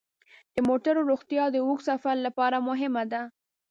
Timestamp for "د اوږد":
1.51-1.85